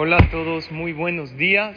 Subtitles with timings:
[0.00, 1.74] Hola a todos, muy buenos días.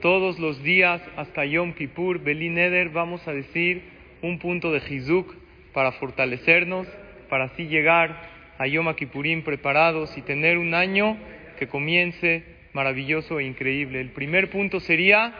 [0.00, 3.82] Todos los días hasta Yom Kippur, Belin Eder, vamos a decir
[4.22, 5.30] un punto de Hizuk
[5.74, 6.88] para fortalecernos,
[7.28, 11.18] para así llegar a Yom Kippurim preparados y tener un año
[11.58, 14.00] que comience maravilloso e increíble.
[14.00, 15.34] El primer punto sería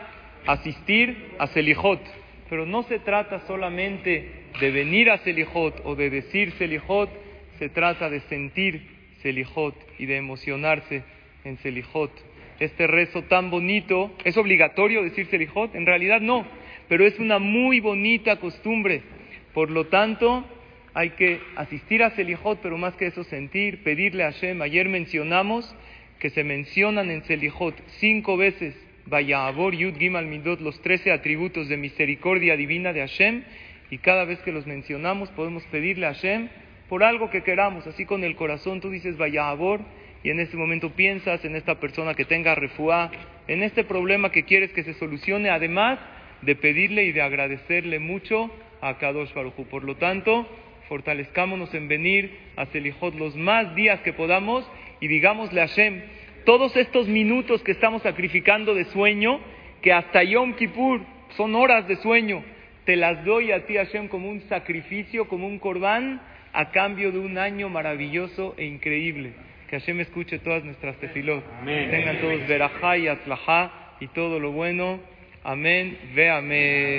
[0.45, 2.01] asistir a Selijot,
[2.51, 7.09] pero no se trata solamente de venir a Selijot o de decir Selijot,
[7.57, 8.91] se trata de sentir
[9.23, 11.14] Selijot y de emocionarse
[11.45, 12.11] en Selijot.
[12.59, 15.75] Este rezo tan bonito, ¿es obligatorio decir Selijot?
[15.75, 16.45] En realidad no,
[16.89, 19.01] pero es una muy bonita costumbre.
[19.53, 20.45] Por lo tanto,
[20.93, 24.61] hay que asistir a Selijot, pero más que eso sentir, pedirle a Hashem.
[24.61, 25.73] Ayer mencionamos
[26.19, 28.75] que se mencionan en Selijot cinco veces
[29.05, 33.43] Vayabor, Yud, Gimal, Midot, los trece atributos de misericordia divina de Hashem,
[33.91, 36.49] y cada vez que los mencionamos podemos pedirle a Hashem
[36.89, 39.81] por algo que queramos, así con el corazón tú dices Vayabor,
[40.23, 43.11] y en ese momento piensas en esta persona que tenga refuá,
[43.47, 45.99] en este problema que quieres que se solucione, además
[46.41, 48.49] de pedirle y de agradecerle mucho
[48.81, 50.47] a Kadosh Baruj Por lo tanto,
[50.89, 54.67] fortalezcámonos en venir a Selijot los más días que podamos
[54.99, 56.01] y digámosle a Hashem,
[56.45, 59.39] todos estos minutos que estamos sacrificando de sueño,
[59.81, 61.01] que hasta Yom Kippur
[61.37, 62.43] son horas de sueño,
[62.85, 66.21] te las doy a ti Hashem como un sacrificio, como un corbán,
[66.55, 69.33] a cambio de un año maravilloso e increíble.
[69.69, 71.43] Que Hashem escuche todas nuestras tefilot.
[71.65, 74.99] Tengan todos verajá y atlajá y todo lo bueno.
[75.43, 75.97] Amén.
[76.15, 76.95] Ve amén.